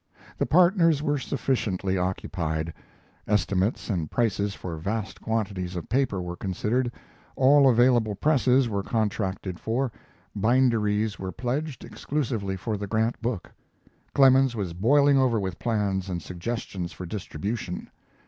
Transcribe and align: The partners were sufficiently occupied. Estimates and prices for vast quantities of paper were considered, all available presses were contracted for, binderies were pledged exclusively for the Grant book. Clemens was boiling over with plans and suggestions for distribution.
The 0.39 0.47
partners 0.47 1.03
were 1.03 1.19
sufficiently 1.19 1.95
occupied. 1.95 2.73
Estimates 3.27 3.87
and 3.87 4.09
prices 4.09 4.55
for 4.55 4.75
vast 4.77 5.21
quantities 5.21 5.75
of 5.75 5.89
paper 5.89 6.19
were 6.19 6.35
considered, 6.35 6.91
all 7.35 7.69
available 7.69 8.15
presses 8.15 8.67
were 8.67 8.81
contracted 8.81 9.59
for, 9.59 9.91
binderies 10.35 11.19
were 11.19 11.31
pledged 11.31 11.85
exclusively 11.85 12.57
for 12.57 12.77
the 12.77 12.87
Grant 12.87 13.21
book. 13.21 13.51
Clemens 14.15 14.55
was 14.55 14.73
boiling 14.73 15.19
over 15.19 15.39
with 15.39 15.59
plans 15.59 16.09
and 16.09 16.19
suggestions 16.19 16.91
for 16.91 17.05
distribution. 17.05 17.87